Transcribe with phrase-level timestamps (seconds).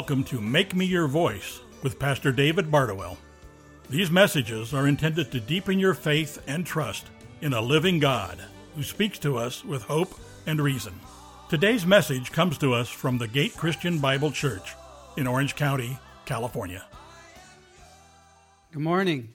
[0.00, 3.18] Welcome to Make Me Your Voice with Pastor David Bardowell.
[3.90, 7.08] These messages are intended to deepen your faith and trust
[7.42, 8.42] in a living God
[8.74, 10.14] who speaks to us with hope
[10.46, 10.98] and reason.
[11.50, 14.74] Today's message comes to us from the Gate Christian Bible Church
[15.18, 16.82] in Orange County, California.
[18.72, 19.34] Good morning.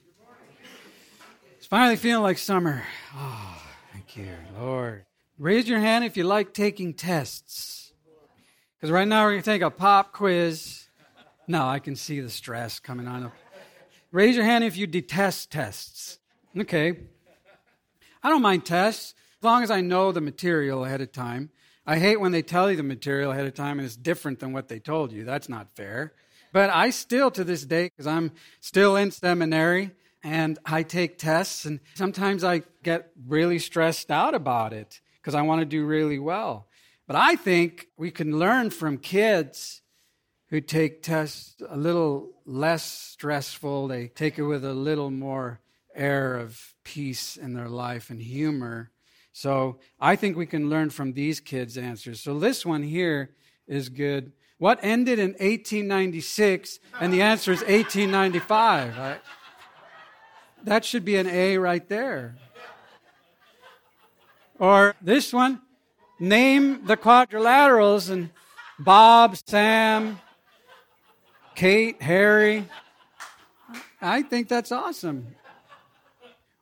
[1.58, 2.82] It's finally feeling like summer.
[3.14, 5.04] Oh, thank you, Lord.
[5.38, 7.85] Raise your hand if you like taking tests.
[8.76, 10.84] Because right now we're going to take a pop quiz.
[11.48, 13.32] No, I can see the stress coming on.
[14.12, 16.18] Raise your hand if you detest tests.
[16.56, 16.94] Okay.
[18.22, 21.50] I don't mind tests as long as I know the material ahead of time.
[21.86, 24.52] I hate when they tell you the material ahead of time and it's different than
[24.52, 25.24] what they told you.
[25.24, 26.12] That's not fair.
[26.52, 29.92] But I still, to this day, because I'm still in seminary
[30.24, 35.42] and I take tests, and sometimes I get really stressed out about it because I
[35.42, 36.65] want to do really well.
[37.06, 39.82] But I think we can learn from kids
[40.48, 43.88] who take tests a little less stressful.
[43.88, 45.60] They take it with a little more
[45.94, 48.90] air of peace in their life and humor.
[49.32, 52.20] So I think we can learn from these kids' answers.
[52.20, 53.34] So this one here
[53.66, 54.32] is good.
[54.58, 56.78] What ended in 1896?
[57.00, 58.96] And the answer is 1895.
[58.96, 59.20] Right?
[60.64, 62.36] That should be an A right there.
[64.58, 65.60] Or this one,
[66.18, 68.30] name the quadrilaterals and
[68.78, 70.18] Bob, Sam,
[71.54, 72.68] Kate, Harry.
[74.00, 75.34] I think that's awesome.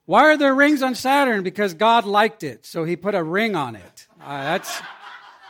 [0.07, 1.43] Why are there rings on Saturn?
[1.43, 4.07] Because God liked it, so he put a ring on it.
[4.23, 4.83] Uh, that's,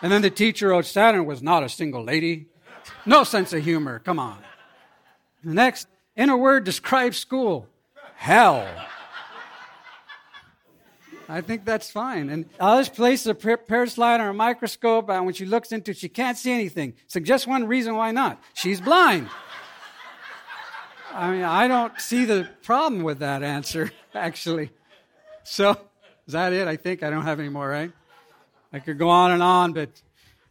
[0.00, 2.46] and then the teacher wrote Saturn was not a single lady.
[3.04, 3.98] No sense of humor.
[3.98, 4.38] Come on.
[5.42, 7.66] Next, in a word, describe school.
[8.16, 8.68] Hell.
[11.28, 12.28] I think that's fine.
[12.28, 16.08] And Alice places a parasite on a microscope, and when she looks into it, she
[16.08, 16.94] can't see anything.
[17.06, 18.42] Suggest one reason why not.
[18.54, 19.28] She's blind.
[21.12, 24.70] I mean, I don't see the problem with that answer, actually.
[25.44, 25.70] So,
[26.26, 26.66] is that it?
[26.66, 27.92] I think I don't have any more, right?
[28.72, 30.02] I could go on and on, but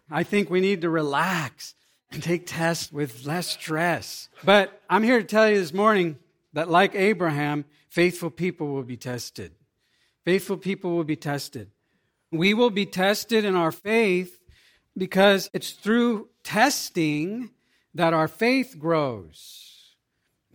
[0.09, 1.75] I think we need to relax
[2.11, 4.29] and take tests with less stress.
[4.43, 6.17] But I'm here to tell you this morning
[6.53, 9.51] that, like Abraham, faithful people will be tested.
[10.25, 11.71] Faithful people will be tested.
[12.31, 14.39] We will be tested in our faith
[14.97, 17.51] because it's through testing
[17.93, 19.95] that our faith grows.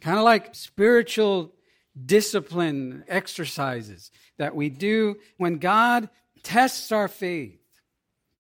[0.00, 1.52] Kind of like spiritual
[2.06, 6.08] discipline exercises that we do when God
[6.42, 7.58] tests our faith.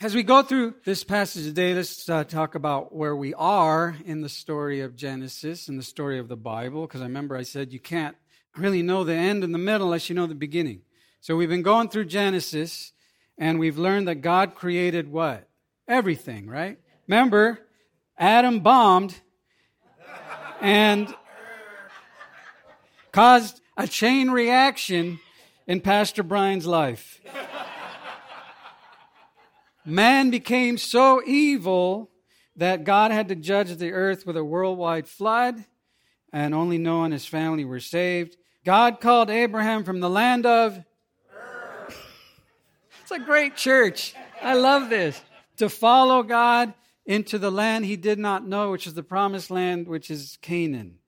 [0.00, 4.20] As we go through this passage today, let's uh, talk about where we are in
[4.20, 7.72] the story of Genesis and the story of the Bible, because I remember I said
[7.72, 8.16] you can't
[8.56, 10.82] really know the end and the middle unless you know the beginning.
[11.20, 12.92] So we've been going through Genesis
[13.36, 15.48] and we've learned that God created what?
[15.86, 16.78] Everything, right?
[17.06, 17.58] Remember,
[18.16, 19.16] Adam bombed
[20.60, 21.12] and
[23.12, 25.18] caused a chain reaction
[25.66, 27.20] in Pastor Brian's life.
[29.84, 32.10] Man became so evil
[32.56, 35.64] that God had to judge the earth with a worldwide flood,
[36.32, 38.36] and only Noah and his family were saved.
[38.64, 40.84] God called Abraham from the land of
[43.10, 44.14] it's a great church.
[44.42, 45.18] I love this.
[45.56, 46.74] To follow God
[47.06, 50.98] into the land he did not know, which is the promised land, which is Canaan.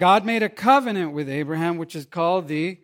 [0.00, 2.80] God made a covenant with Abraham, which is called the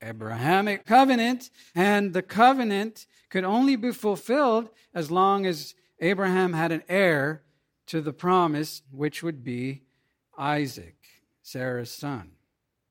[0.00, 1.50] Abrahamic covenant.
[1.74, 7.42] And the covenant could only be fulfilled as long as Abraham had an heir
[7.88, 9.82] to the promise, which would be
[10.38, 10.98] Isaac,
[11.42, 12.30] Sarah's son.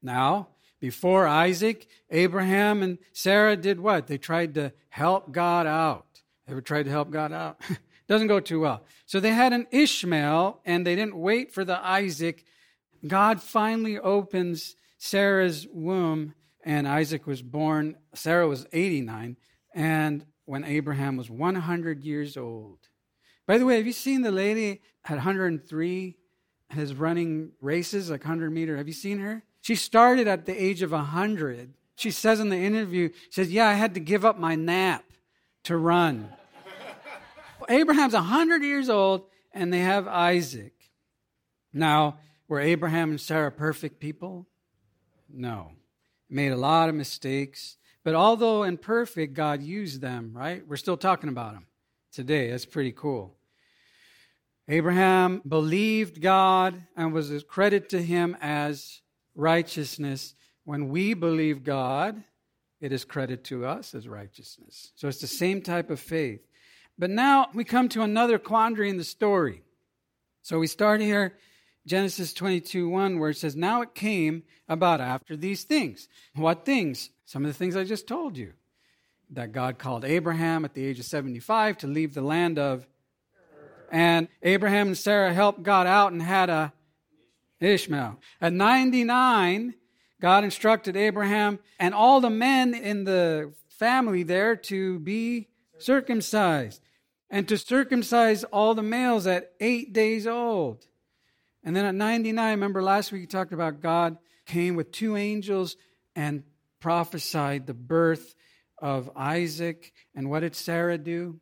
[0.02, 0.50] Now,
[0.84, 4.08] before Isaac, Abraham and Sarah did what?
[4.08, 6.22] They tried to help God out.
[6.46, 7.62] Ever tried to help God out?
[8.10, 8.84] Doesn't go too well.
[9.06, 12.44] So they had an Ishmael and they didn't wait for the Isaac.
[13.08, 16.34] God finally opens Sarah's womb
[16.66, 17.96] and Isaac was born.
[18.14, 19.38] Sarah was 89
[19.74, 22.80] and when Abraham was 100 years old.
[23.48, 26.18] By the way, have you seen the lady at 103
[26.76, 28.76] is running races like 100 meter?
[28.76, 29.46] Have you seen her?
[29.64, 31.74] She started at the age of 100.
[31.96, 35.06] She says in the interview, she says, Yeah, I had to give up my nap
[35.64, 36.28] to run.
[37.70, 39.24] Abraham's 100 years old,
[39.54, 40.74] and they have Isaac.
[41.72, 42.20] Now,
[42.50, 44.48] were Abraham and Sarah perfect people?
[45.30, 45.72] No.
[46.30, 47.78] Made a lot of mistakes.
[48.04, 50.68] But although imperfect, God used them, right?
[50.68, 51.68] We're still talking about them
[52.12, 52.52] today.
[52.52, 53.38] That's pretty cool.
[54.68, 59.00] Abraham believed God and was credited to him as
[59.36, 60.36] righteousness.
[60.66, 62.24] When we believe God,
[62.80, 64.92] it is credited to us as righteousness.
[64.96, 66.42] So it's the same type of faith.
[66.98, 69.64] But now we come to another quandary in the story.
[70.42, 71.38] So we start here,
[71.88, 76.08] Genesis 22 1, where it says, Now it came about after these things.
[76.36, 77.10] What things?
[77.26, 78.54] Some of the things I just told you.
[79.32, 82.86] That God called Abraham at the age of 75 to leave the land of.
[83.90, 86.74] And Abraham and Sarah helped God out and had a
[87.64, 88.20] Ishmael.
[88.42, 89.76] At 99,
[90.22, 96.82] God instructed Abraham and all the men in the family there to be circumcised
[97.30, 100.86] and to circumcise all the males at eight days old.
[101.64, 105.76] And then at 99, remember last week we talked about God came with two angels
[106.16, 106.44] and
[106.80, 108.36] prophesied the birth
[108.78, 109.94] of Isaac.
[110.14, 111.40] And what did Sarah do?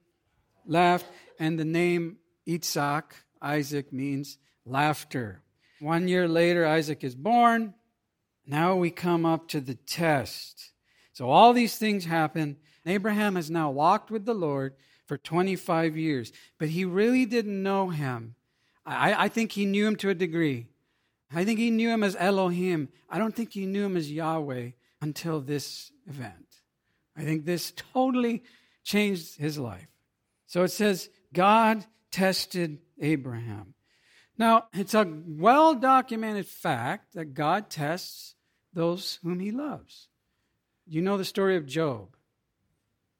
[0.66, 1.06] Laughed.
[1.40, 5.41] And the name Isaac, Isaac means laughter.
[5.82, 7.74] One year later, Isaac is born.
[8.46, 10.74] Now we come up to the test.
[11.12, 12.58] So all these things happen.
[12.86, 14.76] Abraham has now walked with the Lord
[15.08, 18.36] for 25 years, but he really didn't know him.
[18.86, 20.68] I, I think he knew him to a degree.
[21.34, 22.90] I think he knew him as Elohim.
[23.10, 26.46] I don't think he knew him as Yahweh until this event.
[27.18, 28.44] I think this totally
[28.84, 29.88] changed his life.
[30.46, 33.74] So it says, God tested Abraham.
[34.38, 38.36] Now, it's a well documented fact that God tests
[38.74, 40.08] those whom he loves.
[40.88, 42.16] You know the story of Job.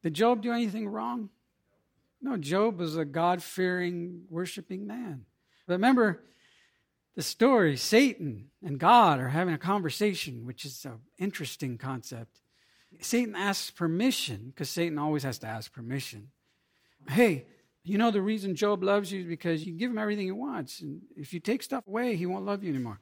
[0.04, 1.30] Did Job do anything wrong?
[2.22, 5.26] No, Job was a God fearing, worshiping man.
[5.68, 6.24] But remember
[7.16, 12.40] the story Satan and God are having a conversation, which is an interesting concept.
[13.00, 16.30] Satan asks permission, because Satan always has to ask permission.
[17.08, 17.46] Hey,
[17.84, 20.82] you know, the reason Job loves you is because you give him everything he wants.
[20.82, 23.00] And if you take stuff away, he won't love you anymore.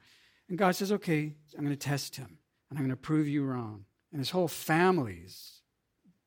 [0.48, 2.38] And God says, okay, I'm going to test him
[2.70, 3.84] and I'm going to prove you wrong.
[4.12, 5.60] And his whole family's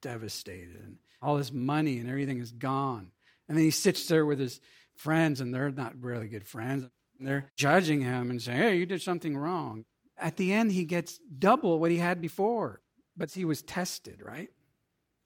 [0.01, 3.11] devastated and all his money and everything is gone.
[3.47, 4.61] And then he sits there with his
[4.95, 6.85] friends and they're not really good friends.
[7.19, 9.85] They're judging him and saying, hey, you did something wrong.
[10.17, 12.81] At the end, he gets double what he had before.
[13.17, 14.49] But he was tested, right?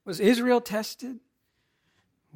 [0.05, 1.19] Was Israel tested?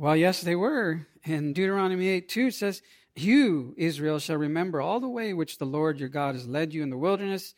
[0.02, 1.06] Well, yes, they were.
[1.26, 2.82] In Deuteronomy 8 2, it says,
[3.16, 6.82] You, Israel, shall remember all the way which the Lord your God has led you
[6.82, 7.54] in the wilderness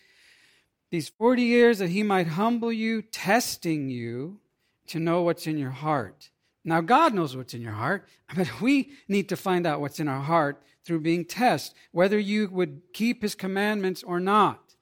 [0.92, 4.42] these 40 years that he might humble you, testing you
[4.88, 6.32] to know what's in your heart.
[6.66, 10.10] Now, God knows what's in your heart, but we need to find out what's in
[10.10, 14.76] our heart through being tested, whether you would keep his commandments or not.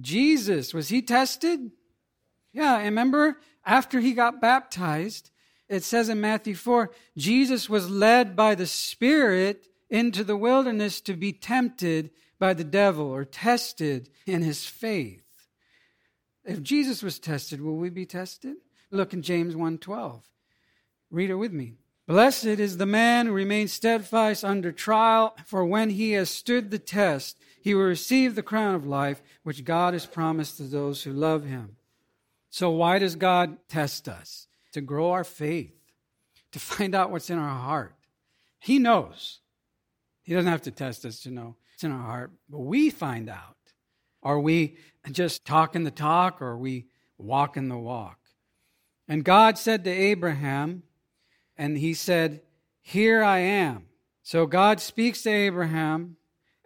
[0.00, 1.70] Jesus, was he tested?
[2.52, 5.30] Yeah, remember after he got baptized,
[5.68, 11.14] it says in Matthew 4 Jesus was led by the Spirit into the wilderness to
[11.14, 15.22] be tempted by the devil or tested in his faith.
[16.44, 18.56] If Jesus was tested, will we be tested?
[18.90, 20.22] Look in James 1:12.
[21.10, 21.74] Read it with me.
[22.06, 26.78] Blessed is the man who remains steadfast under trial, for when he has stood the
[26.78, 31.12] test, he will receive the crown of life which God has promised to those who
[31.12, 31.76] love him.
[32.48, 34.45] So why does God test us?
[34.76, 35.72] To grow our faith,
[36.52, 37.94] to find out what's in our heart.
[38.58, 39.40] He knows.
[40.22, 43.30] He doesn't have to test us to know it's in our heart, but we find
[43.30, 43.56] out.
[44.22, 44.76] Are we
[45.10, 48.18] just talking the talk or are we walking the walk?
[49.08, 50.82] And God said to Abraham,
[51.56, 52.42] and he said,
[52.82, 53.86] Here I am.
[54.22, 56.16] So God speaks to Abraham,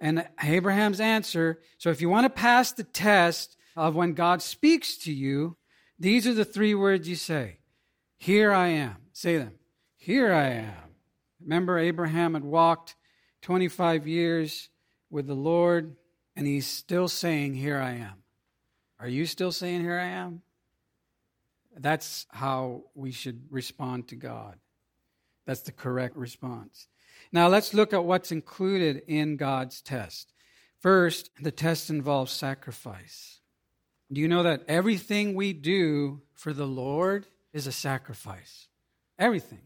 [0.00, 1.60] and Abraham's answer.
[1.78, 5.58] So if you want to pass the test of when God speaks to you,
[5.96, 7.59] these are the three words you say
[8.20, 8.96] here I am.
[9.14, 9.54] Say them.
[9.96, 10.74] Here I am.
[11.42, 12.94] Remember, Abraham had walked
[13.40, 14.68] 25 years
[15.08, 15.96] with the Lord,
[16.36, 18.22] and he's still saying, Here I am.
[18.98, 20.42] Are you still saying, Here I am?
[21.74, 24.58] That's how we should respond to God.
[25.46, 26.88] That's the correct response.
[27.32, 30.34] Now, let's look at what's included in God's test.
[30.78, 33.40] First, the test involves sacrifice.
[34.12, 38.68] Do you know that everything we do for the Lord is a sacrifice.
[39.18, 39.62] Everything.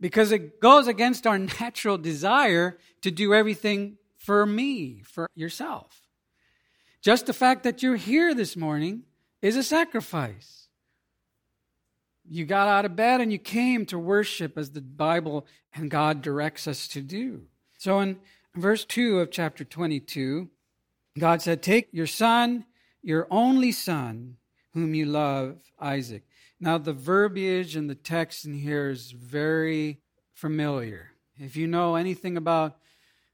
[0.00, 6.08] Because it goes against our natural desire to do everything for me, for yourself.
[7.00, 9.04] Just the fact that you're here this morning
[9.40, 10.68] is a sacrifice.
[12.28, 16.22] You got out of bed and you came to worship as the Bible and God
[16.22, 17.46] directs us to do.
[17.78, 18.18] So in
[18.54, 20.48] verse 2 of chapter 22,
[21.18, 22.66] God said, Take your son,
[23.02, 24.36] your only son,
[24.74, 26.22] whom you love, Isaac.
[26.60, 30.00] Now, the verbiage in the text in here is very
[30.34, 31.12] familiar.
[31.38, 32.76] If you know anything about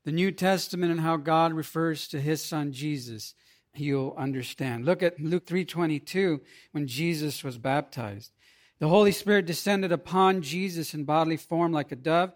[0.04, 3.34] the New Testament and how God refers to his son Jesus,
[3.74, 4.84] you'll understand.
[4.84, 6.40] Look at Luke 3:22
[6.70, 8.30] when Jesus was baptized.
[8.78, 12.32] The Holy Spirit descended upon Jesus in bodily form like a dove,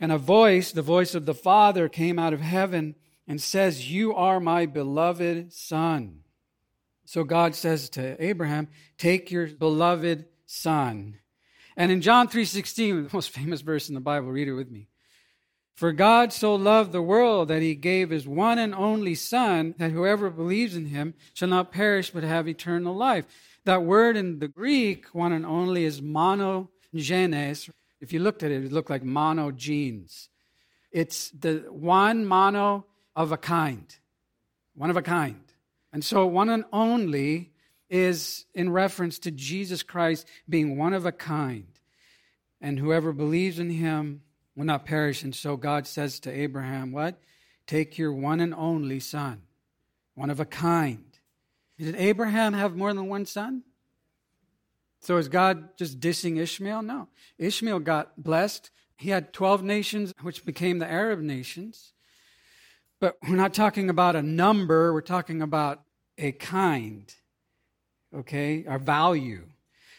[0.00, 2.94] And a voice, the voice of the Father, came out of heaven
[3.26, 6.22] and says, You are my beloved Son.
[7.08, 11.16] So God says to Abraham, Take your beloved Son.
[11.74, 14.88] And in John 3:16, the most famous verse in the Bible, read it with me.
[15.74, 19.92] For God so loved the world that he gave his one and only Son, that
[19.92, 23.24] whoever believes in him shall not perish but have eternal life.
[23.64, 27.70] That word in the Greek, one and only, is monogenes.
[28.02, 30.28] If you looked at it, it looked look like monogenes.
[30.92, 32.84] It's the one mono
[33.16, 33.96] of a kind.
[34.74, 35.48] One of a kind.
[35.92, 37.52] And so one and only
[37.88, 41.66] is in reference to Jesus Christ being one of a kind.
[42.60, 44.22] And whoever believes in him
[44.56, 45.22] will not perish.
[45.22, 47.20] And so God says to Abraham, What?
[47.66, 49.42] Take your one and only son,
[50.14, 51.04] one of a kind.
[51.78, 53.62] Did Abraham have more than one son?
[55.00, 56.82] So is God just dissing Ishmael?
[56.82, 57.08] No.
[57.38, 58.70] Ishmael got blessed.
[58.96, 61.92] He had 12 nations, which became the Arab nations.
[63.00, 65.82] But we're not talking about a number, we're talking about
[66.16, 67.12] a kind,
[68.14, 69.44] okay, our value.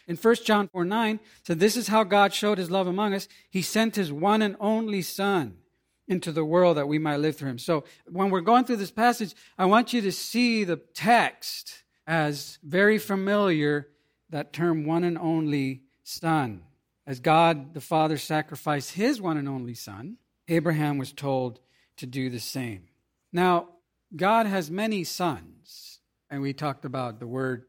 [0.06, 3.28] In 1 John 4 9, so this is how God showed his love among us.
[3.48, 5.56] He sent his one and only Son
[6.08, 7.58] into the world that we might live through him.
[7.58, 12.58] So when we're going through this passage, I want you to see the text as
[12.64, 13.88] very familiar,
[14.30, 16.64] that term one and only Son.
[17.06, 20.16] As God the Father sacrificed his one and only Son,
[20.48, 21.60] Abraham was told
[21.98, 22.89] to do the same.
[23.32, 23.68] Now,
[24.14, 27.64] God has many sons, and we talked about the word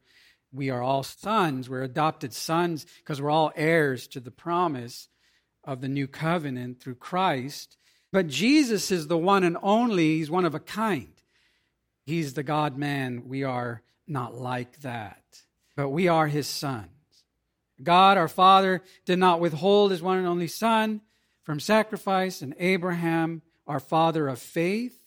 [0.52, 1.70] we are all sons.
[1.70, 5.08] We're adopted sons because we're all heirs to the promise
[5.64, 7.78] of the new covenant through Christ.
[8.12, 11.14] But Jesus is the one and only, he's one of a kind.
[12.04, 13.22] He's the God man.
[13.26, 15.22] We are not like that,
[15.76, 16.88] but we are his sons.
[17.82, 21.00] God, our Father, did not withhold his one and only Son
[21.42, 25.01] from sacrifice, and Abraham, our father of faith,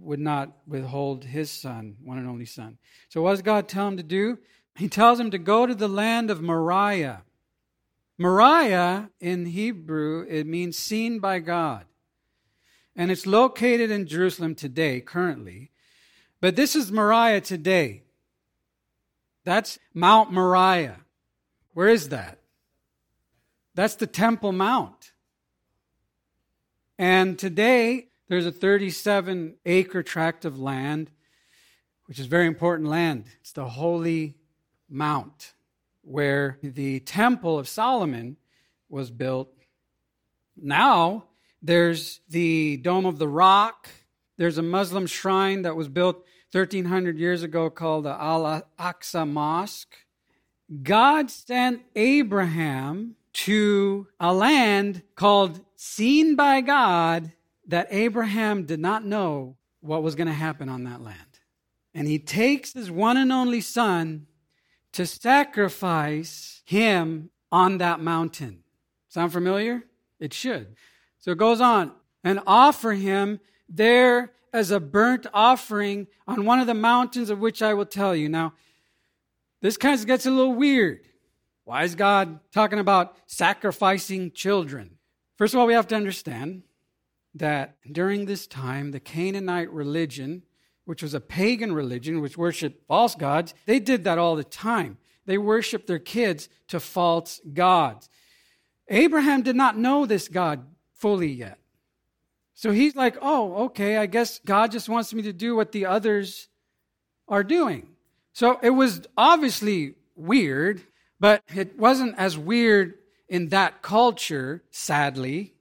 [0.00, 2.78] would not withhold his son, one and only son.
[3.08, 4.38] So, what does God tell him to do?
[4.76, 7.22] He tells him to go to the land of Moriah.
[8.18, 11.84] Moriah in Hebrew, it means seen by God.
[12.94, 15.70] And it's located in Jerusalem today, currently.
[16.40, 18.02] But this is Moriah today.
[19.44, 21.00] That's Mount Moriah.
[21.74, 22.38] Where is that?
[23.74, 25.12] That's the Temple Mount.
[26.98, 31.10] And today, there's a 37 acre tract of land,
[32.06, 33.26] which is very important land.
[33.42, 34.38] It's the Holy
[34.88, 35.52] Mount,
[36.00, 38.38] where the Temple of Solomon
[38.88, 39.52] was built.
[40.56, 41.24] Now,
[41.60, 43.90] there's the Dome of the Rock.
[44.38, 49.94] There's a Muslim shrine that was built 1300 years ago called the Al Aqsa Mosque.
[50.82, 57.32] God sent Abraham to a land called Seen by God
[57.72, 61.16] that Abraham did not know what was going to happen on that land.
[61.94, 64.26] And he takes his one and only son
[64.92, 68.62] to sacrifice him on that mountain.
[69.08, 69.84] Sound familiar?
[70.20, 70.76] It should.
[71.18, 76.66] So it goes on and offer him there as a burnt offering on one of
[76.66, 78.28] the mountains of which I will tell you.
[78.28, 78.52] Now,
[79.62, 81.08] this kind of gets a little weird.
[81.64, 84.98] Why is God talking about sacrificing children?
[85.38, 86.64] First of all, we have to understand
[87.34, 90.42] that during this time, the Canaanite religion,
[90.84, 94.98] which was a pagan religion which worshiped false gods, they did that all the time.
[95.24, 98.08] They worshiped their kids to false gods.
[98.88, 101.58] Abraham did not know this God fully yet.
[102.54, 105.86] So he's like, oh, okay, I guess God just wants me to do what the
[105.86, 106.48] others
[107.28, 107.88] are doing.
[108.32, 110.82] So it was obviously weird,
[111.18, 112.94] but it wasn't as weird
[113.28, 115.51] in that culture, sadly,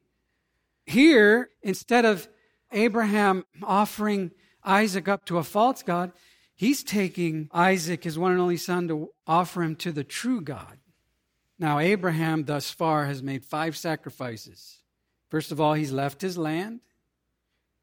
[0.85, 2.27] here, instead of
[2.71, 4.31] Abraham offering
[4.63, 6.11] Isaac up to a false God,
[6.55, 10.77] he's taking Isaac, his one and only son, to offer him to the true God.
[11.59, 14.79] Now, Abraham thus far has made five sacrifices.
[15.29, 16.81] First of all, he's left his land.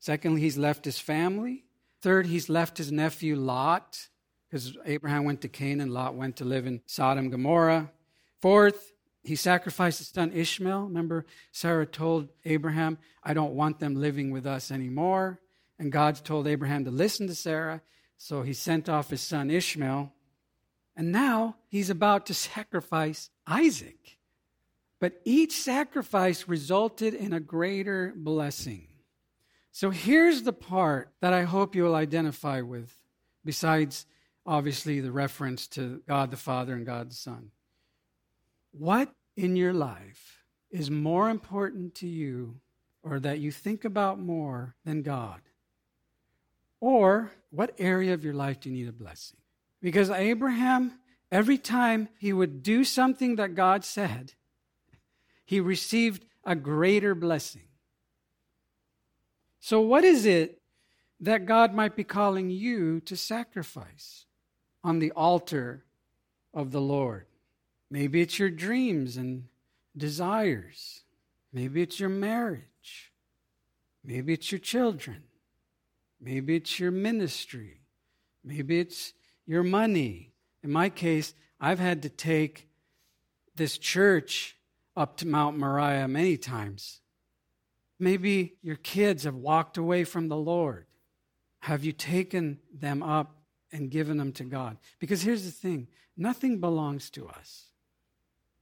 [0.00, 1.64] Secondly, he's left his family.
[2.00, 4.08] Third, he's left his nephew Lot,
[4.48, 7.90] because Abraham went to Canaan, Lot went to live in Sodom Gomorrah.
[8.40, 10.84] Fourth, he sacrificed his son Ishmael.
[10.84, 15.40] Remember, Sarah told Abraham, I don't want them living with us anymore.
[15.78, 17.82] And God told Abraham to listen to Sarah.
[18.16, 20.12] So he sent off his son Ishmael.
[20.96, 24.18] And now he's about to sacrifice Isaac.
[25.00, 28.88] But each sacrifice resulted in a greater blessing.
[29.70, 32.98] So here's the part that I hope you will identify with,
[33.44, 34.06] besides
[34.44, 37.52] obviously the reference to God the Father and God the Son.
[38.78, 42.60] What in your life is more important to you
[43.02, 45.40] or that you think about more than God?
[46.80, 49.38] Or what area of your life do you need a blessing?
[49.82, 50.92] Because Abraham,
[51.32, 54.34] every time he would do something that God said,
[55.44, 57.62] he received a greater blessing.
[59.58, 60.62] So, what is it
[61.18, 64.26] that God might be calling you to sacrifice
[64.84, 65.84] on the altar
[66.54, 67.26] of the Lord?
[67.90, 69.44] Maybe it's your dreams and
[69.96, 71.02] desires.
[71.52, 73.12] Maybe it's your marriage.
[74.04, 75.22] Maybe it's your children.
[76.20, 77.80] Maybe it's your ministry.
[78.44, 79.12] Maybe it's
[79.46, 80.32] your money.
[80.62, 82.68] In my case, I've had to take
[83.54, 84.56] this church
[84.96, 87.00] up to Mount Moriah many times.
[87.98, 90.86] Maybe your kids have walked away from the Lord.
[91.60, 93.36] Have you taken them up
[93.72, 94.78] and given them to God?
[94.98, 97.67] Because here's the thing nothing belongs to us.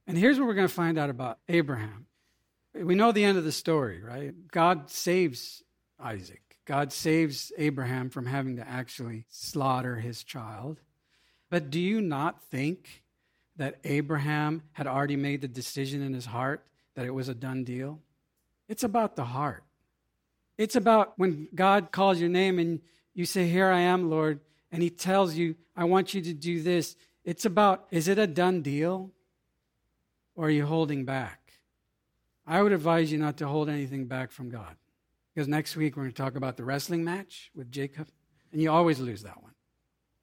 [0.07, 2.05] And here's what we're going to find out about Abraham.
[2.73, 4.33] We know the end of the story, right?
[4.49, 5.63] God saves
[5.99, 6.41] Isaac.
[6.65, 10.79] God saves Abraham from having to actually slaughter his child.
[11.49, 13.03] But do you not think
[13.57, 17.63] that Abraham had already made the decision in his heart that it was a done
[17.63, 17.99] deal?
[18.67, 19.63] It's about the heart.
[20.57, 22.81] It's about when God calls your name and
[23.13, 24.39] you say, Here I am, Lord,
[24.71, 26.95] and he tells you, I want you to do this.
[27.23, 29.11] It's about, is it a done deal?
[30.37, 31.51] Or are you holding back?
[32.45, 34.77] I would advise you not to hold anything back from God.
[35.33, 38.07] Because next week we're going to talk about the wrestling match with Jacob,
[38.51, 39.51] and you always lose that one.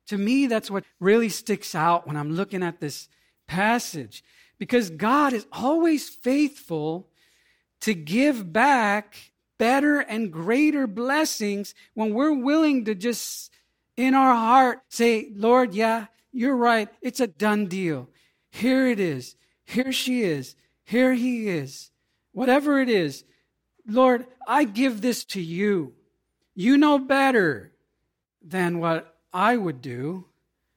[0.07, 3.09] To me, that's what really sticks out when I'm looking at this
[3.47, 4.23] passage.
[4.59, 7.09] Because God is always faithful
[7.81, 13.51] to give back better and greater blessings when we're willing to just,
[13.97, 16.89] in our heart, say, Lord, yeah, you're right.
[17.03, 18.09] It's a done deal.
[18.51, 19.35] Here it is.
[19.65, 20.57] Here she is.
[20.85, 21.91] Here he is.
[22.33, 23.25] Whatever it is,
[23.87, 25.95] Lord, I give this to you.
[26.55, 27.73] You know better
[28.43, 30.27] than what I would do.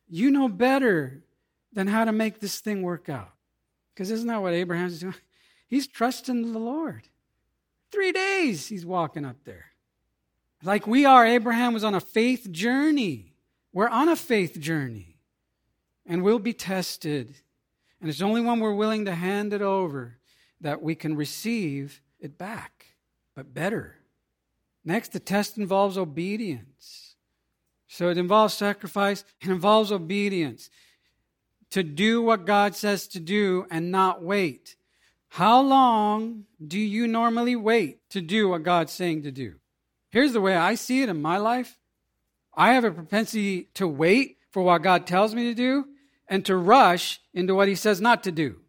[0.09, 1.23] You know better
[1.73, 3.31] than how to make this thing work out.
[3.93, 5.15] Because isn't that what Abraham's doing?
[5.67, 7.09] He's trusting the Lord.
[7.91, 9.65] Three days he's walking up there.
[10.63, 13.33] Like we are, Abraham was on a faith journey.
[13.73, 15.17] We're on a faith journey.
[16.05, 17.35] And we'll be tested.
[17.99, 20.17] And it's only when we're willing to hand it over
[20.61, 22.85] that we can receive it back
[23.35, 23.95] but better.
[24.83, 27.15] Next, the test involves obedience.
[27.87, 30.69] So it involves sacrifice, it involves obedience.
[31.71, 34.75] To do what God says to do and not wait.
[35.29, 39.55] How long do you normally wait to do what God's saying to do?
[40.09, 41.77] Here's the way I see it in my life
[42.53, 45.85] I have a propensity to wait for what God tells me to do
[46.27, 48.61] and to rush into what He says not to do.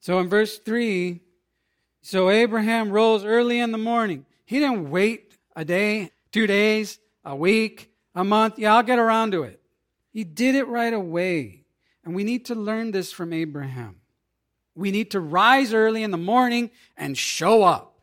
[0.00, 1.20] So in verse 3,
[2.02, 4.26] so Abraham rose early in the morning.
[4.44, 8.58] He didn't wait a day, two days, a week, a month.
[8.58, 9.60] Yeah, I'll get around to it.
[10.10, 11.64] He did it right away.
[12.04, 13.96] And we need to learn this from Abraham.
[14.74, 18.00] We need to rise early in the morning and show up.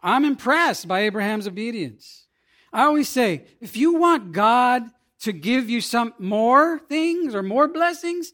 [0.00, 2.26] I'm impressed by Abraham's obedience.
[2.72, 4.84] I always say, if you want God
[5.22, 8.32] to give you some more things or more blessings,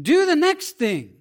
[0.00, 1.14] do the next thing.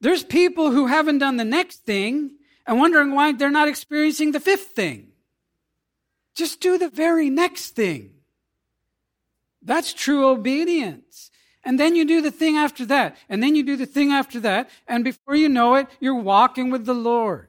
[0.00, 4.40] There's people who haven't done the next thing and wondering why they're not experiencing the
[4.40, 5.08] fifth thing.
[6.34, 8.12] Just do the very next thing.
[9.62, 11.30] That's true obedience.
[11.64, 13.16] And then you do the thing after that.
[13.28, 14.70] And then you do the thing after that.
[14.86, 17.48] And before you know it, you're walking with the Lord.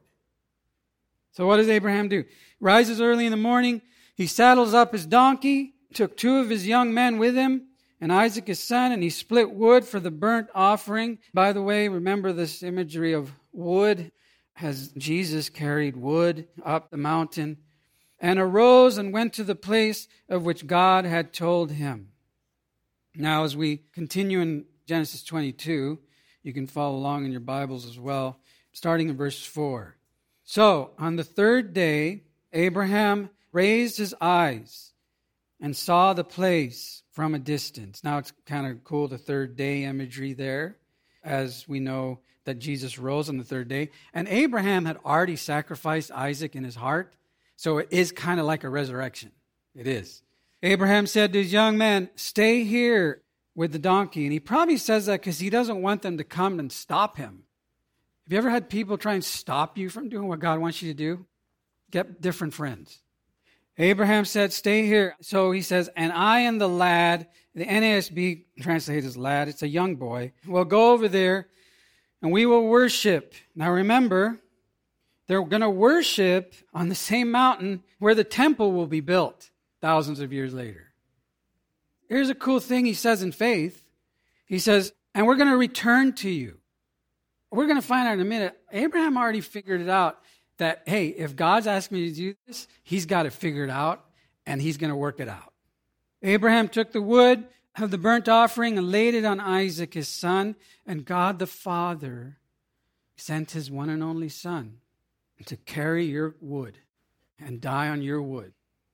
[1.33, 2.25] So what does Abraham do?
[2.59, 3.81] Rises early in the morning.
[4.15, 7.67] He saddles up his donkey, took two of his young men with him,
[8.01, 11.19] and Isaac his son, and he split wood for the burnt offering.
[11.33, 14.11] By the way, remember this imagery of wood
[14.61, 17.57] as Jesus carried wood up the mountain
[18.19, 22.09] and arose and went to the place of which God had told him.
[23.15, 25.99] Now, as we continue in Genesis 22,
[26.43, 28.39] you can follow along in your Bibles as well,
[28.71, 29.95] starting in verse 4.
[30.43, 32.23] So, on the third day,
[32.53, 34.93] Abraham raised his eyes
[35.59, 38.03] and saw the place from a distance.
[38.03, 40.77] Now it's kind of cool, the third day imagery there,
[41.23, 43.89] as we know that Jesus rose on the third day.
[44.13, 47.13] And Abraham had already sacrificed Isaac in his heart,
[47.55, 49.31] so it is kind of like a resurrection.
[49.75, 50.21] It is.
[50.63, 53.21] Abraham said to his young man, Stay here
[53.55, 54.23] with the donkey.
[54.23, 57.43] And he probably says that because he doesn't want them to come and stop him.
[58.25, 60.93] Have you ever had people try and stop you from doing what God wants you
[60.93, 61.25] to do?
[61.91, 62.99] Get different friends.
[63.79, 65.15] Abraham said, Stay here.
[65.21, 69.67] So he says, And I and the lad, the NASB translates as lad, it's a
[69.67, 71.47] young boy, will go over there
[72.21, 73.33] and we will worship.
[73.55, 74.39] Now remember,
[75.27, 80.19] they're going to worship on the same mountain where the temple will be built thousands
[80.19, 80.87] of years later.
[82.09, 83.85] Here's a cool thing he says in faith.
[84.45, 86.57] He says, and we're going to return to you.
[87.51, 88.59] We're going to find out in a minute.
[88.71, 90.19] Abraham already figured it out
[90.59, 94.05] that, hey, if God's asked me to do this, he's got it figured out
[94.45, 95.53] and he's going to work it out.
[96.21, 97.45] Abraham took the wood
[97.77, 102.37] of the burnt offering and laid it on Isaac, his son, and God the Father
[103.15, 104.77] sent his one and only son
[105.45, 106.77] to carry your wood
[107.39, 108.53] and die on your wood.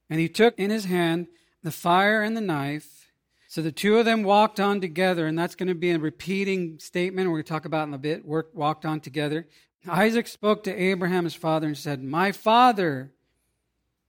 [0.10, 1.28] And he took in his hand
[1.64, 3.12] the fire and the knife.
[3.48, 6.78] So the two of them walked on together, and that's going to be a repeating
[6.78, 8.26] statement we're going to talk about in a bit.
[8.26, 9.48] Work, walked on together.
[9.88, 13.12] Isaac spoke to Abraham, his father, and said, My father.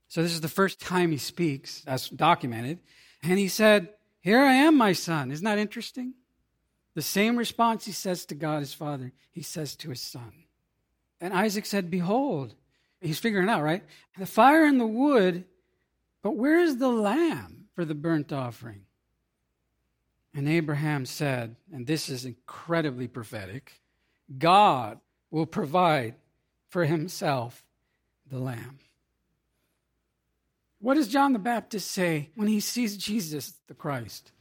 [0.08, 2.78] So this is the first time he speaks, that's documented.
[3.22, 5.30] And he said, Here I am, my son.
[5.30, 6.14] Isn't that interesting?
[6.94, 10.32] The same response he says to God, his father, he says to his son.
[11.20, 12.54] And Isaac said, Behold,
[13.00, 13.84] he's figuring out, right?
[14.18, 15.44] The fire and the wood,
[16.22, 18.82] but where is the lamb for the burnt offering?
[20.34, 23.80] And Abraham said, and this is incredibly prophetic
[24.38, 26.14] God will provide
[26.68, 27.64] for himself
[28.30, 28.78] the lamb.
[30.80, 34.32] What does John the Baptist say when he sees Jesus, the Christ?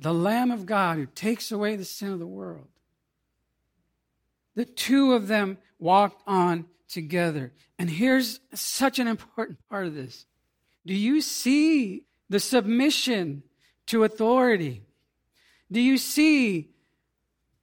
[0.00, 2.66] The Lamb of God who takes away the sin of the world.
[4.54, 7.52] The two of them walked on together.
[7.78, 10.26] And here's such an important part of this.
[10.86, 13.42] Do you see the submission
[13.86, 14.82] to authority?
[15.70, 16.70] Do you see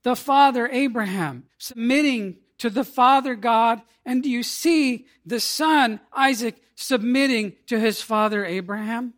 [0.07, 3.81] the father Abraham submitting to the father God?
[4.05, 9.15] And do you see the son Isaac submitting to his father Abraham?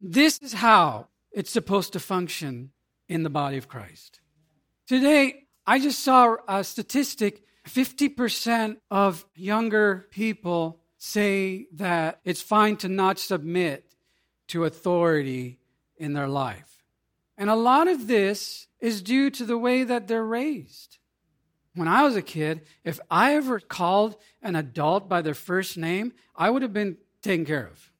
[0.00, 2.70] This is how it's supposed to function
[3.06, 4.20] in the body of Christ.
[4.86, 12.88] Today, I just saw a statistic 50% of younger people say that it's fine to
[12.88, 13.94] not submit
[14.48, 15.60] to authority
[15.98, 16.82] in their life.
[17.36, 20.98] And a lot of this is due to the way that they're raised.
[21.74, 26.12] When I was a kid, if I ever called an adult by their first name,
[26.36, 27.90] I would have been taken care of.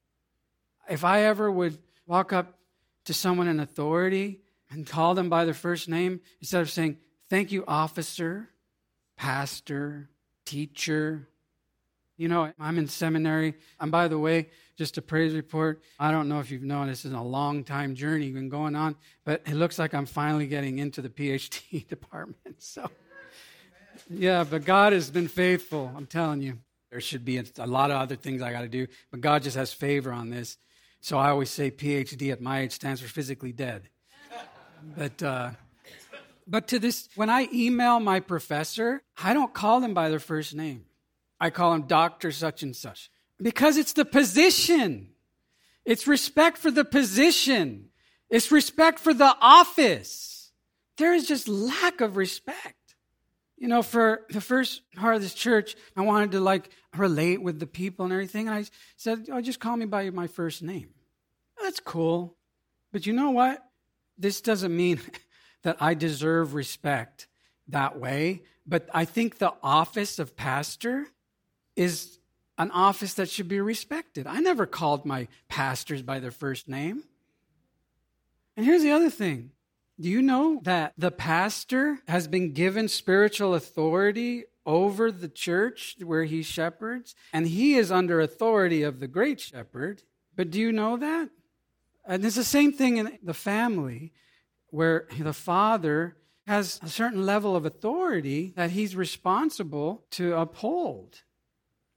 [0.87, 2.59] If I ever would walk up
[3.05, 6.97] to someone in authority and call them by their first name, instead of saying,
[7.29, 8.49] Thank you, officer,
[9.15, 10.09] pastor,
[10.45, 11.29] teacher.
[12.17, 13.55] You know, I'm in seminary.
[13.79, 15.81] And by the way, just a praise report.
[15.99, 18.95] I don't know if you've known this is a long time journey been going on,
[19.25, 22.61] but it looks like I'm finally getting into the PhD department.
[22.61, 22.89] So
[24.09, 25.91] yeah, but God has been faithful.
[25.95, 26.59] I'm telling you.
[26.91, 29.57] There should be a lot of other things I got to do, but God just
[29.57, 30.57] has favor on this.
[31.01, 33.89] So I always say PhD at my age stands for physically dead.
[34.95, 35.51] But uh,
[36.47, 40.53] but to this, when I email my professor, I don't call them by their first
[40.53, 40.85] name.
[41.43, 45.09] I call him Doctor such and such because it's the position.
[45.83, 47.89] It's respect for the position.
[48.29, 50.53] It's respect for the office.
[50.95, 52.95] There is just lack of respect.
[53.57, 57.59] You know, for the first part of this church, I wanted to like relate with
[57.59, 58.47] the people and everything.
[58.47, 60.91] And I said, oh, just call me by my first name.
[61.61, 62.37] That's cool.
[62.93, 63.61] But you know what?
[64.17, 65.01] This doesn't mean
[65.63, 67.27] that I deserve respect
[67.67, 68.43] that way.
[68.65, 71.07] But I think the office of pastor
[71.75, 72.19] is
[72.57, 74.27] an office that should be respected.
[74.27, 77.03] I never called my pastors by their first name.
[78.55, 79.51] And here's the other thing
[79.99, 86.23] do you know that the pastor has been given spiritual authority over the church where
[86.23, 87.15] he shepherds?
[87.31, 90.03] And he is under authority of the great shepherd.
[90.35, 91.29] But do you know that?
[92.05, 94.11] And it's the same thing in the family
[94.67, 101.21] where the father has a certain level of authority that he's responsible to uphold.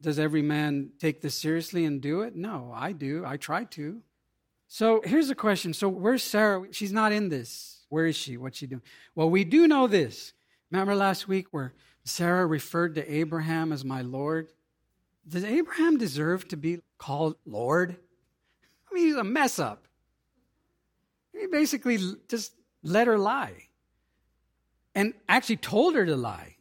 [0.00, 2.36] Does every man take this seriously and do it?
[2.36, 3.24] No, I do.
[3.24, 4.02] I try to.
[4.68, 5.72] So here's a question.
[5.72, 6.66] So where's Sarah?
[6.70, 7.84] She's not in this.
[7.88, 8.36] Where is she?
[8.36, 8.82] What's she doing?
[9.14, 10.32] Well, we do know this.
[10.70, 11.72] Remember last week where
[12.04, 14.48] Sarah referred to Abraham as my Lord?
[15.26, 17.96] Does Abraham deserve to be called Lord?
[18.90, 19.86] I mean, he's a mess up.
[21.32, 23.68] He basically just let her lie
[24.94, 26.56] and actually told her to lie.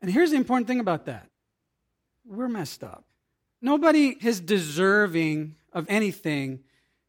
[0.00, 1.28] And here's the important thing about that
[2.28, 3.04] we're messed up.
[3.60, 6.60] Nobody is deserving of anything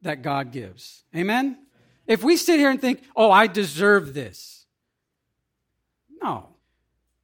[0.02, 1.04] that God gives.
[1.16, 1.58] Amen?
[2.08, 4.66] If we sit here and think, oh, I deserve this.
[6.22, 6.48] No.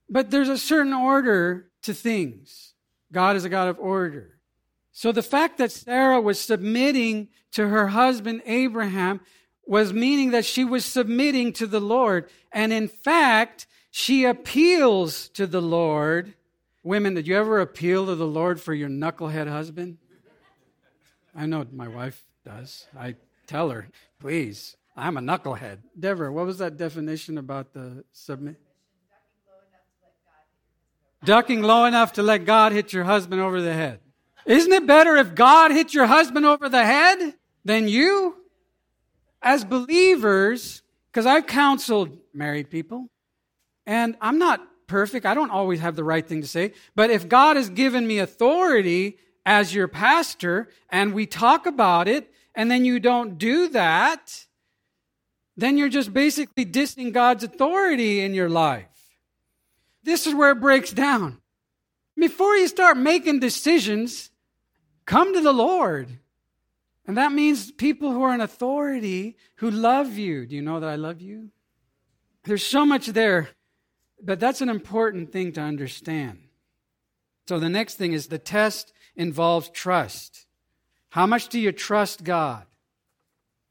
[0.10, 2.74] But there's a certain order to things.
[3.12, 4.38] God is a God of order.
[4.92, 9.22] So the fact that Sarah was submitting to her husband Abraham
[9.66, 12.30] was meaning that she was submitting to the Lord.
[12.52, 16.34] And in fact, she appeals to the Lord.
[16.86, 19.98] Women, did you ever appeal to the Lord for your knucklehead husband?
[21.36, 22.86] I know my wife does.
[22.96, 23.16] I
[23.48, 25.80] tell her, please, I'm a knucklehead.
[26.00, 28.58] Deborah, what was that definition about the submit?
[31.24, 34.00] Ducking low enough to let God hit your husband over the head.
[34.46, 38.36] Isn't it better if God hit your husband over the head than you?
[39.42, 43.10] As believers, because I've counseled married people,
[43.88, 45.26] and I'm not perfect.
[45.26, 46.74] I don't always have the right thing to say.
[46.96, 52.32] But if God has given me authority as your pastor and we talk about it
[52.54, 54.46] and then you don't do that,
[55.58, 58.88] then you're just basically dissing God's authority in your life.
[60.04, 61.42] This is where it breaks down.
[62.18, 64.32] Before you start making decisions,
[65.06, 66.20] come to the Lord.
[67.08, 70.46] And that means people who are in authority who love you.
[70.46, 71.50] Do you know that I love you?
[72.44, 73.50] There's so much there,
[74.22, 76.40] but that's an important thing to understand.
[77.48, 80.46] So the next thing is the test involves trust.
[81.10, 82.66] How much do you trust God?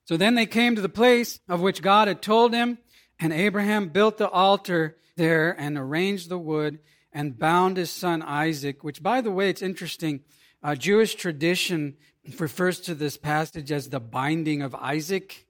[0.06, 2.78] So then they came to the place of which God had told him,
[3.18, 6.78] and Abraham built the altar there and arranged the wood
[7.12, 10.20] and bound his son Isaac, which, by the way, it's interesting.
[10.62, 11.96] Uh, Jewish tradition
[12.38, 15.46] refers to this passage as the binding of Isaac,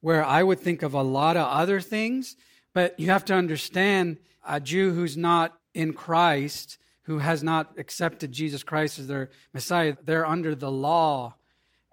[0.00, 2.36] where I would think of a lot of other things,
[2.76, 8.32] but you have to understand a Jew who's not in Christ, who has not accepted
[8.32, 11.36] Jesus Christ as their Messiah, they're under the law.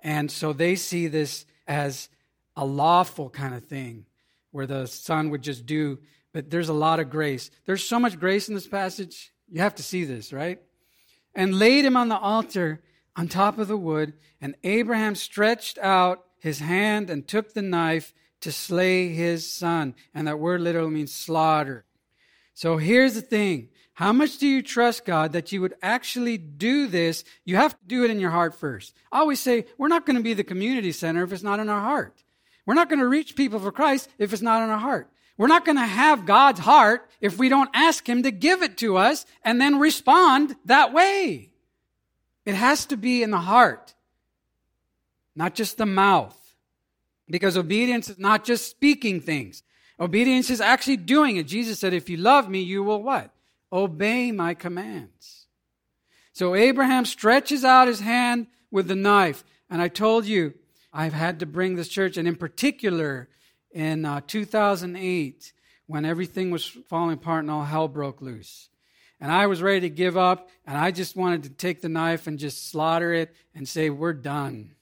[0.04, 2.10] And so they see this as
[2.58, 4.08] a lawful kind of thing
[4.52, 6.00] where the son would just do,
[6.34, 7.50] but there's a lot of grace.
[7.66, 9.32] There's so much grace in this passage.
[9.50, 10.60] You have to see this, right?
[11.34, 12.82] And laid him on the altar
[13.16, 18.14] on top of the wood, and Abraham stretched out his hand and took the knife
[18.44, 19.96] to slay his son.
[20.14, 21.86] And that word literally means slaughter.
[22.54, 23.70] So here's the thing.
[23.94, 27.24] How much do you trust God that you would actually do this?
[27.46, 28.96] You have to do it in your heart first.
[29.12, 31.70] I always say, we're not going to be the community center if it's not in
[31.70, 32.24] our heart.
[32.66, 35.10] We're not going to reach people for Christ if it's not in our heart.
[35.38, 38.78] We're not going to have God's heart if we don't ask Him to give it
[38.78, 41.52] to us and then respond that way.
[42.46, 43.94] It has to be in the heart,
[45.36, 46.38] not just the mouth.
[47.34, 49.64] Because obedience is not just speaking things.
[50.00, 51.48] Obedience is actually doing it.
[51.48, 53.32] Jesus said, if you love me, you will what?
[53.72, 55.48] Obey my commands.
[56.32, 59.44] So Abraham stretches out his hand with the knife.
[59.68, 60.54] And I told you,
[60.94, 63.30] I've had to bring this church, and in particular,
[63.72, 65.54] in uh, 2008,
[65.88, 68.70] when everything was falling apart and all hell broke loose.
[69.20, 72.28] And I was ready to give up, and I just wanted to take the knife
[72.28, 74.76] and just slaughter it and say, We're done.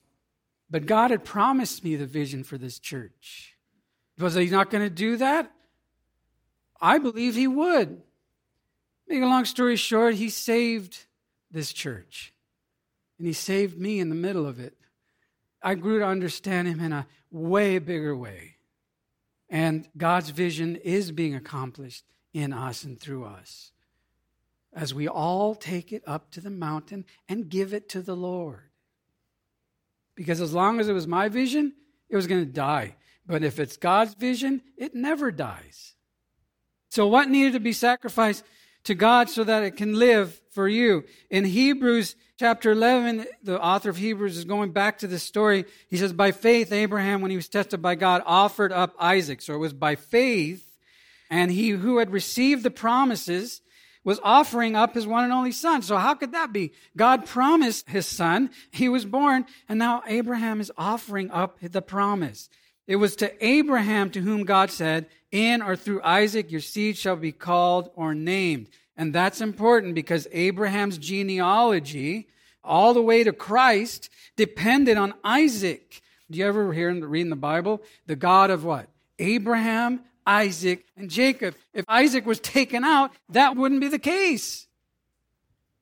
[0.72, 3.58] But God had promised me the vision for this church.
[4.18, 5.52] Was He not going to do that?
[6.80, 8.02] I believe He would.
[9.08, 11.06] Make a long story short, He saved
[11.52, 12.34] this church.
[13.18, 14.76] And He saved me in the middle of it.
[15.62, 18.56] I grew to understand Him in a way bigger way.
[19.50, 23.74] And God's vision is being accomplished in us and through us
[24.74, 28.71] as we all take it up to the mountain and give it to the Lord.
[30.16, 31.74] Because as long as it was my vision,
[32.10, 32.96] it was going to die.
[33.26, 35.96] But if it's God's vision, it never dies.
[36.90, 38.44] So, what needed to be sacrificed
[38.84, 41.06] to God so that it can live for you?
[41.30, 45.66] In Hebrews chapter 11, the author of Hebrews is going back to this story.
[45.88, 49.42] He says, By faith, Abraham, when he was tested by God, offered up Isaac.
[49.42, 50.78] So it was by faith,
[51.30, 53.62] and he who had received the promises
[54.04, 55.82] was offering up his one and only son.
[55.82, 56.72] So how could that be?
[56.98, 58.50] God promised his son.
[58.72, 62.50] He was born, and now Abraham is offering up the promise.
[62.88, 67.16] It was to Abraham to whom God said, In or through Isaac your seed shall
[67.16, 68.70] be called or named.
[68.98, 72.28] And that's important because Abraham's genealogy,
[72.64, 76.02] all the way to Christ, depended on Isaac.
[76.30, 77.82] Do you ever hear in read in the Bible?
[78.08, 78.88] The God of what?
[79.20, 81.56] Abraham, Isaac, and Jacob.
[81.74, 84.68] If Isaac was taken out, that wouldn't be the case.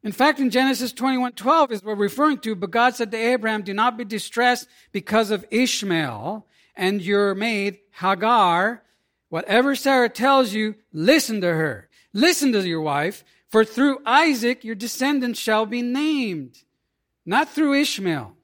[0.03, 3.17] In fact, in Genesis 21 12 is what we're referring to, but God said to
[3.17, 8.83] Abraham, Do not be distressed because of Ishmael and your maid Hagar.
[9.27, 11.89] Whatever Sarah tells you, listen to her.
[12.13, 16.63] Listen to your wife, for through Isaac your descendants shall be named.
[17.25, 18.35] Not through Ishmael,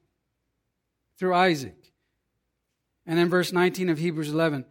[1.18, 1.92] through Isaac.
[3.06, 4.64] And then verse 19 of Hebrews 11.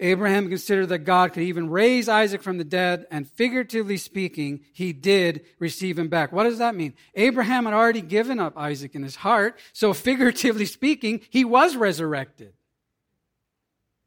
[0.00, 4.94] Abraham considered that God could even raise Isaac from the dead, and figuratively speaking, he
[4.94, 6.32] did receive him back.
[6.32, 6.94] What does that mean?
[7.14, 12.54] Abraham had already given up Isaac in his heart, so figuratively speaking, he was resurrected.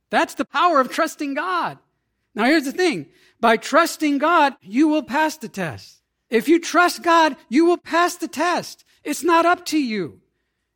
[0.10, 1.77] That's the power of trusting God.
[2.36, 3.08] Now, here's the thing
[3.39, 6.01] by trusting God, you will pass the test.
[6.29, 8.84] If you trust God, you will pass the test.
[9.03, 10.21] It's not up to you.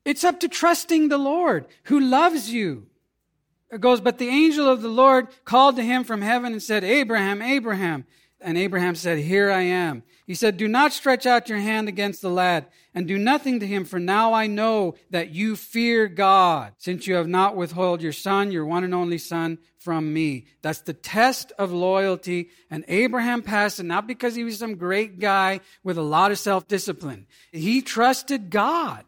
[0.06, 2.88] It's up to trusting the Lord who loves you.
[3.72, 6.84] It goes, but the angel of the Lord called to him from heaven and said,
[6.84, 8.06] Abraham, Abraham.
[8.40, 10.04] And Abraham said, Here I am.
[10.26, 13.68] He said, Do not stretch out your hand against the lad, and do nothing to
[13.68, 18.12] him, for now I know that you fear God, since you have not withheld your
[18.12, 20.46] son, your one and only son, from me.
[20.62, 22.50] That's the test of loyalty.
[22.70, 26.38] And Abraham passed it not because he was some great guy with a lot of
[26.38, 27.26] self discipline.
[27.52, 29.06] He trusted God.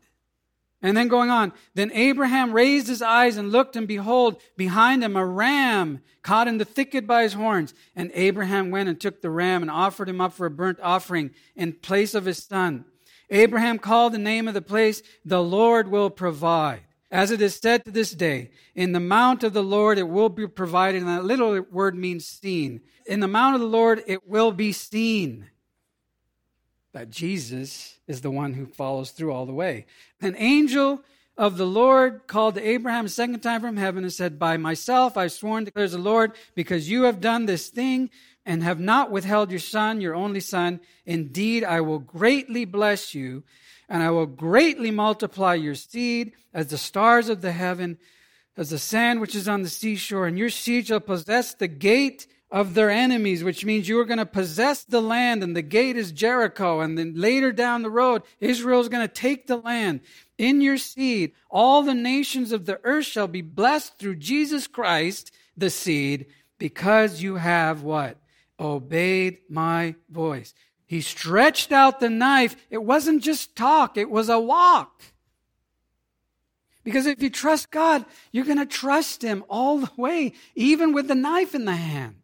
[0.82, 5.18] And then going on, then Abraham raised his eyes and looked, and behold, behind him
[5.18, 7.74] a ram caught in the thicket by his horns.
[7.98, 11.32] And Abraham went and took the ram and offered him up for a burnt offering
[11.56, 12.86] in place of his son.
[13.30, 16.82] Abraham called the name of the place, the Lord will provide.
[17.12, 20.30] As it is said to this day, in the mount of the Lord it will
[20.30, 21.02] be provided.
[21.02, 22.82] And that little word means seen.
[23.06, 25.50] In the mount of the Lord it will be seen
[26.94, 29.86] that Jesus is the one who follows through all the way.
[30.22, 31.04] An angel
[31.38, 35.16] of the Lord called to Abraham a second time from heaven and said, By myself
[35.16, 38.10] I've sworn, declares the Lord, because you have done this thing
[38.46, 40.80] and have not withheld your son, your only son.
[41.06, 43.44] Indeed, I will greatly bless you,
[43.88, 48.00] and I will greatly multiply your seed as the stars of the heaven,
[48.58, 52.28] as the sand which is on the seashore, and your seed shall possess the gate
[52.52, 55.96] of their enemies, which means you are going to possess the land, and the gate
[55.96, 56.80] is Jericho.
[56.80, 60.02] And then later down the road, Israel is going to take the land.
[60.38, 65.32] In your seed, all the nations of the earth shall be blessed through Jesus Christ,
[65.56, 68.18] the seed, because you have what?
[68.60, 70.54] Obeyed my voice.
[70.88, 72.56] He stretched out the knife.
[72.72, 75.04] It wasn't just talk, it was a walk.
[76.84, 81.08] Because if you trust God, you're going to trust Him all the way, even with
[81.08, 82.16] the knife in the hand.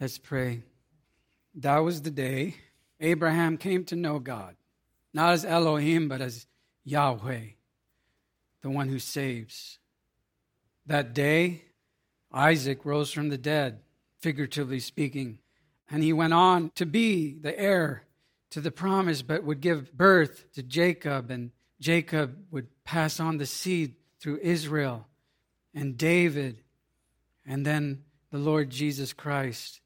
[0.00, 0.62] Let's pray.
[1.56, 2.54] That was the day
[3.00, 4.56] Abraham came to know God,
[5.12, 6.46] not as Elohim, but as
[6.84, 7.40] Yahweh,
[8.62, 9.78] the one who saves.
[10.86, 11.64] That day,
[12.32, 13.80] Isaac rose from the dead,
[14.20, 15.38] figuratively speaking,
[15.90, 18.04] and he went on to be the heir
[18.50, 23.44] to the promise, but would give birth to Jacob, and Jacob would pass on the
[23.44, 25.06] seed through Israel
[25.74, 26.62] and David,
[27.44, 29.80] and then the Lord Jesus Christ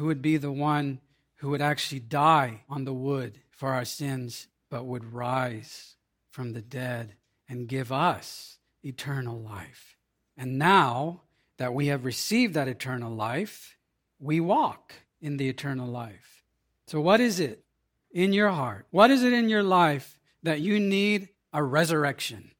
[0.00, 0.98] who would be the one
[1.36, 5.94] who would actually die on the wood for our sins, but would rise
[6.30, 7.12] from the dead
[7.46, 9.98] and give us eternal life.
[10.38, 11.20] And now
[11.58, 13.76] that we have received that eternal life,
[14.18, 16.44] we walk in the eternal life.
[16.86, 17.62] So, what is it
[18.10, 18.86] in your heart?
[18.90, 22.52] What is it in your life that you need a resurrection?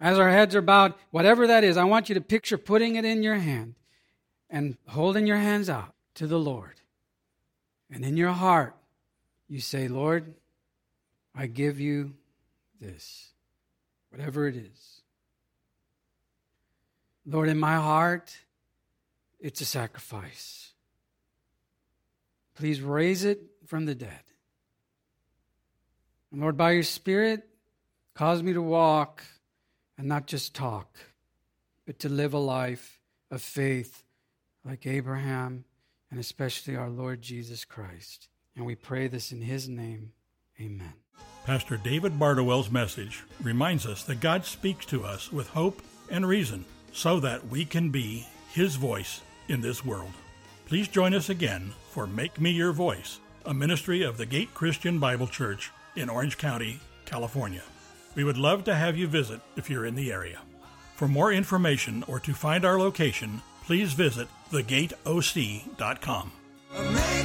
[0.00, 3.04] As our heads are bowed, whatever that is, I want you to picture putting it
[3.04, 3.74] in your hand
[4.48, 6.77] and holding your hands out to the Lord.
[7.90, 8.76] And in your heart,
[9.48, 10.34] you say, Lord,
[11.34, 12.14] I give you
[12.80, 13.30] this,
[14.10, 15.02] whatever it is.
[17.24, 18.36] Lord, in my heart,
[19.40, 20.72] it's a sacrifice.
[22.54, 24.22] Please raise it from the dead.
[26.32, 27.46] And Lord, by your Spirit,
[28.14, 29.24] cause me to walk
[29.96, 30.98] and not just talk,
[31.86, 34.02] but to live a life of faith
[34.64, 35.64] like Abraham
[36.10, 38.28] and especially our Lord Jesus Christ.
[38.56, 40.12] And we pray this in his name.
[40.60, 40.94] Amen.
[41.44, 46.64] Pastor David Bardowell's message reminds us that God speaks to us with hope and reason
[46.92, 50.12] so that we can be his voice in this world.
[50.66, 54.98] Please join us again for Make Me Your Voice, a ministry of the Gate Christian
[54.98, 57.62] Bible Church in Orange County, California.
[58.14, 60.40] We would love to have you visit if you're in the area.
[60.96, 66.32] For more information or to find our location, please visit thegateoc.com.
[66.74, 67.17] Amazing.